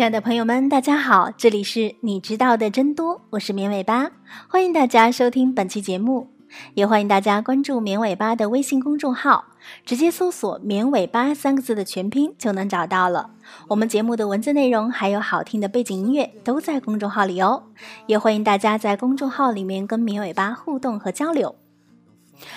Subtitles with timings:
[0.00, 4.12] 亲爱的朋友们，大家好，这里是你知道的真多，我是绵尾巴，
[4.48, 6.30] 欢迎大家收听本期节目，
[6.72, 9.44] 也欢迎大家关注绵尾巴的微信公众号，
[9.84, 13.32] 直接搜索“绵尾巴”三个字的全拼就能找到了。
[13.68, 17.64] 我们节目的文字内容还有好听的背景音乐都在公众号里哦，
[18.06, 21.56] 也欢迎大家在公众号里面跟绵尾巴互动和交流。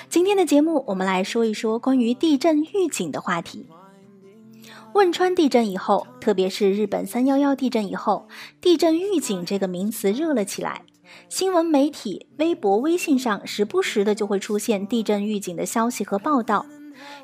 [0.07, 3.67] 今天的节目，我们来说一说关于地震预警的话题。
[4.93, 8.27] 汶川地震以后，特别是日本三幺幺地震以后，
[8.61, 10.83] 地震预警这个名词热了起来。
[11.29, 16.65] 新闻媒体、微博、微信上时不时的就会出现地震预警的消息和报道，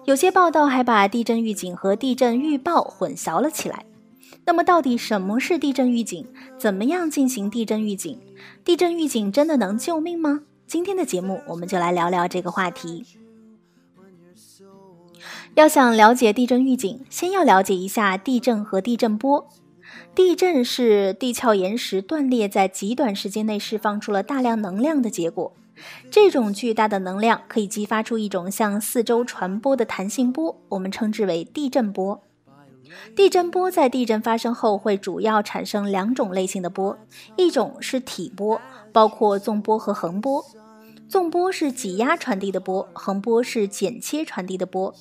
[0.06, 3.86] 有些报道还把地震预警和地震预报混淆了起来。
[4.46, 6.26] 那么，到底什么是地震预警？
[6.58, 8.20] 怎么样进行地震预警？
[8.64, 10.42] 地震预警真的能救命吗？
[10.66, 13.06] 今天的节目，我们就来聊聊这个话题。
[15.60, 19.46] 要想了解地震预警，先要了解一下地震和地震波。
[20.16, 25.52] 地震是地壳岩石断裂在极短时间内释放出了大量能量的结果。
[26.10, 32.24] 这种巨大的能量可以激发出一种向四周传播的弹性波，我们称之为地震波。
[33.14, 36.98] 地震波在地震发生后会主要产生两种类型的波，
[37.36, 38.62] 一种是体波，
[38.94, 40.42] 包括纵波和横波。
[41.10, 44.96] 纵波是挤压传递的波，横波是剪切传递的波。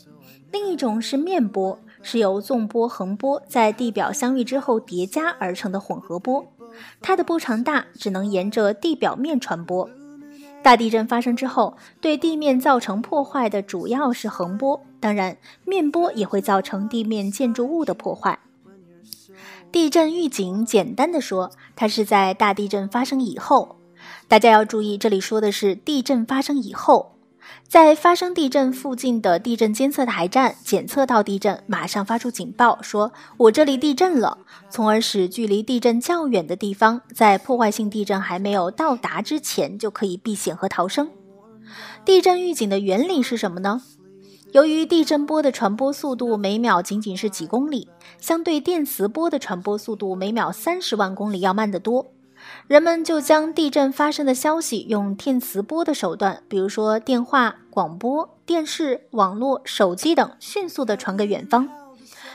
[0.51, 6.53] 另一种是面波，是由纵波、横波在地表相遇之后叠加而成的混合波，
[7.01, 9.89] 它的波长大，只能沿着地表面传播。
[10.63, 18.39] 大地震发生之后，对地面造成破坏的主要是横波，当然面波也会造成地面建筑物的破坏。
[19.71, 23.77] 地震预警，简单的说，它是在大地震发生以后，
[24.27, 27.18] 大家要注意，这里说的是地震发生以后。
[27.67, 34.39] 在发生地震附近的地震监测台站检测到地震，马上发出警报，说我这里地震了，
[34.71, 41.11] 从而使距离地震较远的地方，在破坏性地震还没有到达之前，就可以避险和逃生。
[42.05, 43.83] 地震预警的原理是什么呢？
[44.53, 47.87] 由于地震波的传播速度每秒仅仅是几公里，
[48.19, 52.07] 相对电磁波的传播速度每秒三十万公里要慢得多。
[52.67, 61.69] 人们就将地震发生的消息用电磁波的手段，比如说电话、广播电视、网络、手机等，迅速地传给远方。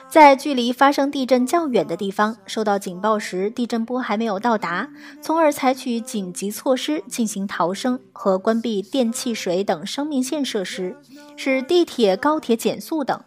[0.10, 4.90] 在距离发生地震较远的地方，收到警报时，地震波还没有到达，
[5.22, 10.96] 从而采取紧急措施进行逃生和关闭电气、水等生命线设施，
[11.36, 13.20] 使地铁、高铁减速等，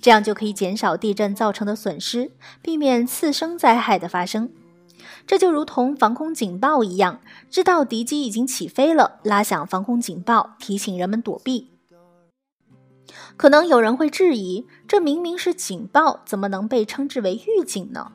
[0.00, 4.50] 这样就可以减少地震造成的损失，避免次生灾害的发生。
[5.26, 7.20] 这就如同防空警报一样，
[7.50, 11.70] 知道敌机已经起飞了，拉响防空警报，提醒人们躲避。
[13.36, 18.12] 可能有人会质疑，这明明是警报，怎么能被称之为预警呢？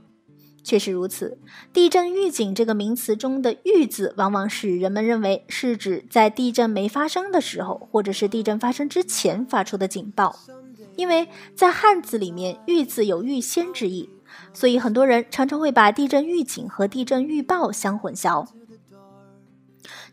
[0.61, 1.39] 确实如此，
[1.73, 10.37] 地震预警这个名词中的“预”字，往往使人们认为是指在地震没发生的时候，或者是地震发生之前发出的警报，
[10.95, 14.09] 因为在汉字里面，“预”字有预先之意。
[14.53, 18.47] 所以很多人常常会把地震预警和地震预报相混淆。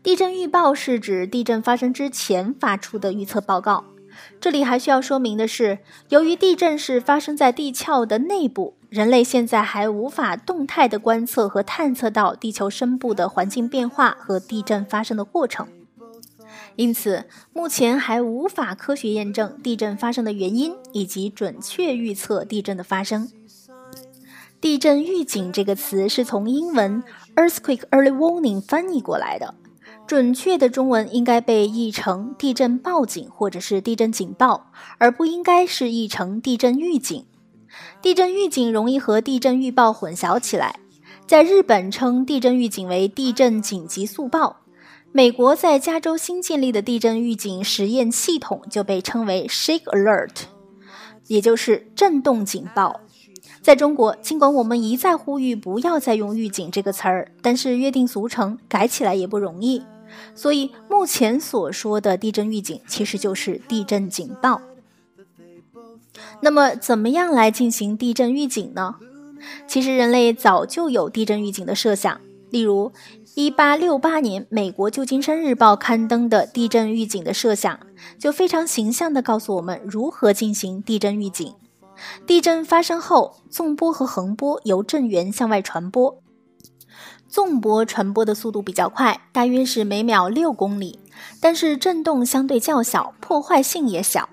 [0.03, 3.83] 地震预报是指地震发生之前发出的预测报告。
[4.39, 5.79] 这里还需要说明的是，
[6.09, 15.67] 由于地震是发生在地壳的内部，人类现在还无法动态的观测和探测到地球深部的环境变化和地震发生的过程，
[16.75, 23.29] 因此目前还无法科学验证地震发生的原因以及准确预测地震的发生。
[24.59, 27.03] 地震预警这个词是从英文
[27.35, 29.53] earthquake early warning 翻译过来的，
[30.07, 37.25] 准确的中文应该被译成地震报警或者是地震警报，而不应该是译成地震预警。
[38.01, 40.79] 地震预警容易和地震预报混淆起来，
[41.27, 44.61] 在日本称地震预警为地震紧急速报，
[45.11, 50.31] 美国在加州新建立的地震预警实验系统就被称为 shake alert，
[51.27, 53.01] 也就是震动警报。
[53.67, 59.83] 在中国，尽管我们一再呼吁不要再用“预警”这个词儿，但是约定俗成，改起来也不容易。
[60.33, 64.61] 所以目前所说的地震预警，其实就是地震警报。
[66.39, 68.95] 那么，怎么样来进行地震预警呢？
[69.67, 72.93] 其实人类早就有地震预警的设想，例如
[73.35, 77.77] 1868年美国旧金山日报刊登的地震预警的设想，
[78.17, 81.53] 就非常形象地告诉我们如何进行地震预警。
[82.25, 86.21] 地震发生后，纵波和横波由震源向外传播。
[87.27, 90.99] 纵波传播的速度比较快，大约是每秒六公里，
[91.41, 94.29] 但是震动相对较小，破坏性也小。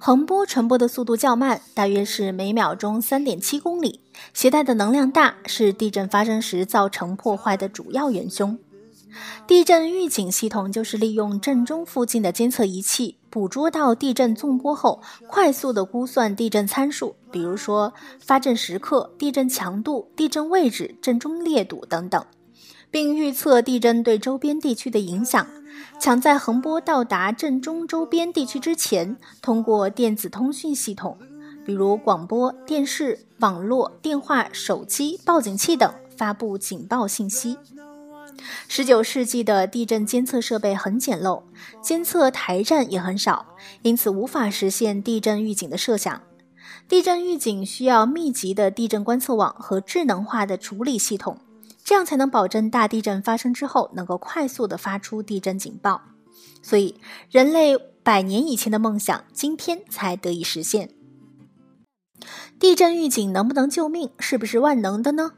[0.00, 4.00] 横波传播的速度较慢，大约是每秒钟三点七公里，
[4.32, 8.58] 携带的能量大，是地震发生时造成破坏的主要元凶。
[9.46, 22.22] 地震预警系统就是利用震中附近的监测仪器，捕捉到地震纵波后，快速的估算地震参数，比如说发震时刻、地震强度、地震位置、震中烈度等等，
[22.90, 25.46] 并预测地震对周边地区的影响，
[25.98, 31.16] 抢在横波到达震中周边地区之前，通过电子通讯系统，
[31.64, 37.56] 比如广播电视、网络、电话、手机、报警器等，发布警报信息。
[38.68, 41.42] 十九世纪的地震监测设备很简陋，
[41.82, 43.46] 监测台站也很少，
[43.82, 46.22] 因此无法实现地震预警的设想。
[46.88, 51.38] 地震预警需要密集的地震观测网和智能化的处理系统，
[51.84, 56.00] 这样才能保证大地震发生之后能够快速的发出地震警报。
[56.62, 56.94] 所以，
[57.30, 60.90] 人类百年以前的梦想今天才得以实现。
[62.58, 64.10] 地震预警能不能救命？
[64.18, 65.32] 是不是万能的呢？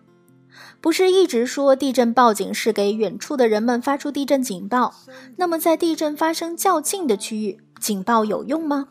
[0.81, 4.95] 不是一直说地震报警是给远处的人们发出地震警报？
[5.37, 8.89] 那么在地震发生较近的区域，警报有用吗？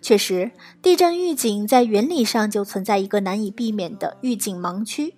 [0.00, 0.50] 确实，
[0.80, 5.14] 地震预警在原理上就存在一个难以避免的预警盲区。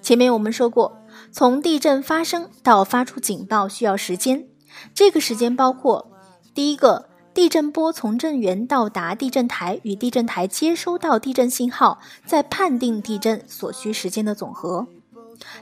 [0.00, 0.98] 前面我们说过，
[1.32, 4.46] 从地震发生到发出警报需要时间，
[4.94, 6.10] 这个时间包括
[6.54, 14.86] 第一个，地震波从震源到达地震台与地震台接收到地震信号，在判定地震所需时间的总和。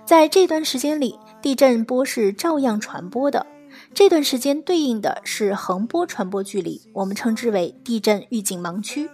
[0.04, 3.46] 在这段时间里，地震波是照样传播的。
[3.94, 9.08] 这段时间对应的是横波传播距离，我们称之为地震预警盲区。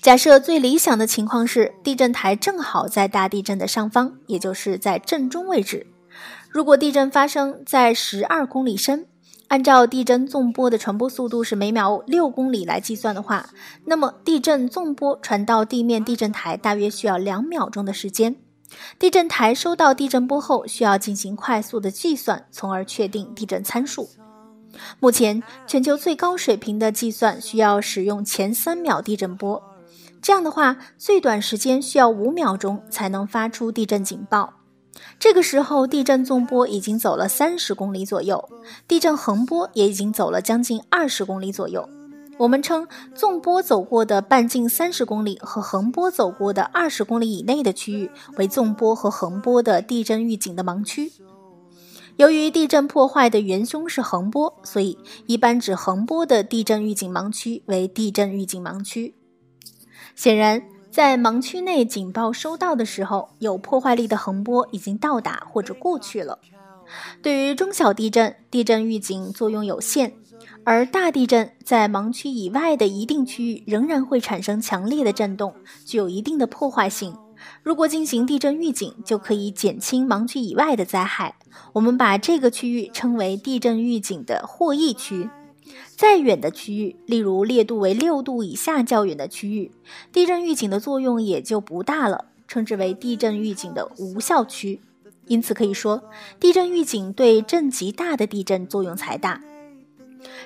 [0.00, 5.86] 假设最理想的情况是地震台正好在大地震的上方，也就是在震中位置。
[6.48, 9.06] 如果地震发生在十二公里深，
[9.48, 13.48] 按照地震纵波的传播速度是每秒六公里来计算的话，
[13.86, 18.36] 那么地震纵波传到地面地震台大约需要两秒钟的时间。
[18.98, 24.08] 地震台收到地震波后，需要进行快速的计算，从而确定地震参数。
[24.98, 29.62] 目前，全球最高水平的计算需要使用前三秒地震波，
[30.20, 34.54] 这样的话，最短时间需要五秒钟才能发出地震警报。
[35.18, 38.48] 这个时候，地震纵波已经走了三十公里左右，
[38.88, 41.88] 地震横波也已经走了将近二十公里左右。
[42.36, 51.12] 我们称纵波走过的半径三十公里和横波走过的二十公里以内的区域为纵波和横波的地震预警的盲区。
[52.16, 59.14] 由于地震破坏的元凶是横波，所以一般指横波的地震预警盲区为地震预警盲区。
[60.14, 66.38] 显然，在盲区内警报收到的时候，有破坏力的横波已经到达或者过去了。
[67.20, 70.12] 对于中小地震，地震预警作用有限。
[70.66, 77.14] 而大地震在盲区以外的一定区域仍然会产生强烈的震动，具有一定的破坏性。
[77.62, 81.36] 如果进行地震预警，就可以减轻盲区以外的灾害。
[81.74, 85.28] 我们把这个区域称为地震预警的获益区。
[85.96, 89.70] 再远的区域，例如烈度为六度以下较远的区域，
[90.12, 94.80] 地震预警的作用也就不大了，称之为地震预警的无效区。
[95.26, 96.02] 因此可以说，
[96.40, 99.42] 地震预警对震级大的地震作用才大。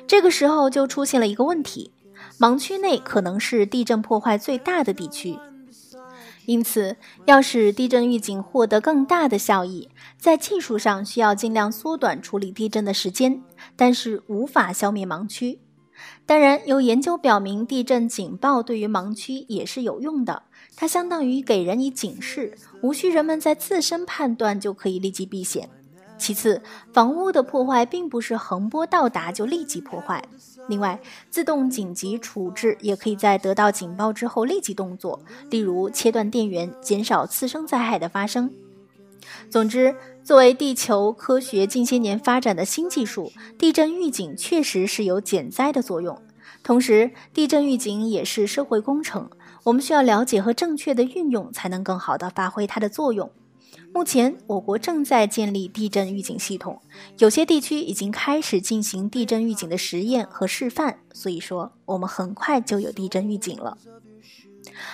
[0.08, 1.92] 这个时候就出现了一个问题：
[2.40, 5.38] 盲区内可能是地震破坏最大的地区，
[6.46, 6.96] 因此
[7.26, 13.42] 要使地震预警获得更大的效益，在技术上需要尽量缩短处理地震的时间，
[13.76, 15.60] 但是无法消灭盲区。
[16.24, 25.68] 当然，有研究表明，地震警报对于盲区也是有用的，它相当于给人以警示，无需人们在自身判断就可以立即避险。
[26.18, 26.60] 其次，
[26.92, 30.22] 房屋的破坏并不是横波到达就立即破坏。
[30.68, 38.52] 另外，自动紧急处置也可以在得到警报之后立即动作，例如切断电源，减少次生灾害的发生。
[39.48, 46.20] 总之，作为地球科学近些年发展的新技术，地震预警确实是有减灾的作用。
[46.62, 49.30] 同时，地震预警也是社会工程，
[49.64, 53.30] 我们需要了解和正确的运用，才能更好地发挥它的作用。
[53.92, 56.80] 目前，我国正在建立地震预警系统，
[57.18, 60.98] 有些地区已经开始进行地震预警的实验和示范。
[61.12, 63.76] 所以说，我们很快就有地震预警了。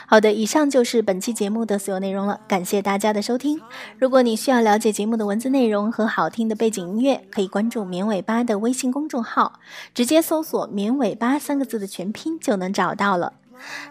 [0.06, 3.60] 好的，以上就是本期节目的所有内容了，感谢大家的收听。
[3.98, 9.60] 如果你需要了解节目的文字内容和好听的背景音乐，可以关注“棉尾巴”的微信公众号，
[9.92, 13.34] 直接搜索“棉尾巴”三个字的全拼就能找到了。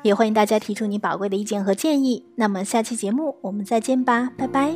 [0.02, 2.26] 也欢迎大家提出你宝贵的意见和建议。
[2.36, 4.76] 那么下期节目我们再见吧，拜拜。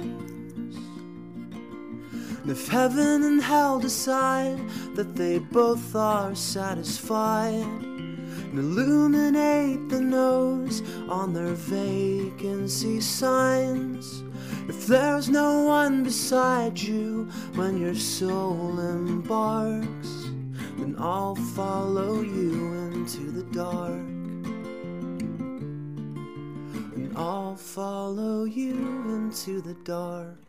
[2.47, 4.57] if heaven and hell decide
[4.95, 14.23] that they both are satisfied and illuminate the nose on their vacancy signs,
[14.69, 20.31] if there's no one beside you when your soul embarks,
[20.77, 24.16] then I'll follow you into the dark.
[27.17, 28.75] I'll follow you
[29.09, 30.46] into the dark.